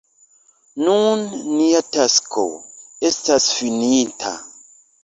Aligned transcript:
Nun 0.85 1.21
nia 1.59 1.83
tasko 1.99 2.47
estas 3.13 3.53
finita. 3.61 4.35